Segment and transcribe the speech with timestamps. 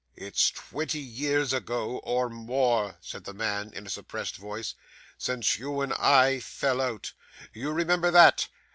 [0.15, 4.73] 'It's twenty years ago, or more,' said the man, in a suppressed voice,
[5.19, 7.13] 'since you and I fell out.
[7.53, 8.47] You remember that?